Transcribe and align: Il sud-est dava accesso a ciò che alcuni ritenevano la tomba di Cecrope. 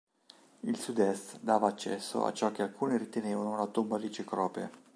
Il 0.63 0.77
sud-est 0.79 1.37
dava 1.43 1.67
accesso 1.67 2.25
a 2.25 2.33
ciò 2.33 2.49
che 2.51 2.63
alcuni 2.63 2.97
ritenevano 2.97 3.55
la 3.55 3.67
tomba 3.67 3.99
di 3.99 4.11
Cecrope. 4.11 4.71